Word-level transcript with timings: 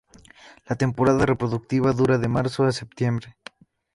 La 0.65 0.75
temporada 0.75 1.27
reproductiva 1.27 1.91
dura 1.93 2.17
de 2.17 2.27
marzo 2.27 2.63
a 2.63 2.71
septiembre. 2.71 3.37